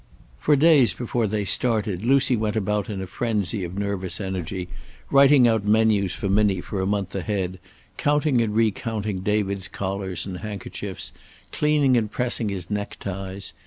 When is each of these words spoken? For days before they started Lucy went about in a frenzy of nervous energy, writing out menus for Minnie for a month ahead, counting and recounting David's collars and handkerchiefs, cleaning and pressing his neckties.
For 0.39 0.55
days 0.55 0.95
before 0.95 1.27
they 1.27 1.45
started 1.45 2.03
Lucy 2.03 2.35
went 2.35 2.55
about 2.55 2.89
in 2.89 3.03
a 3.03 3.05
frenzy 3.05 3.63
of 3.63 3.77
nervous 3.77 4.19
energy, 4.19 4.67
writing 5.11 5.47
out 5.47 5.63
menus 5.63 6.11
for 6.11 6.27
Minnie 6.27 6.59
for 6.59 6.81
a 6.81 6.87
month 6.87 7.13
ahead, 7.13 7.59
counting 7.97 8.41
and 8.41 8.55
recounting 8.55 9.19
David's 9.19 9.67
collars 9.67 10.25
and 10.25 10.39
handkerchiefs, 10.39 11.13
cleaning 11.51 11.97
and 11.97 12.09
pressing 12.09 12.49
his 12.49 12.71
neckties. 12.71 13.53